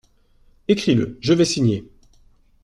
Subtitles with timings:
[0.67, 1.87] Écris-le, je vais signer.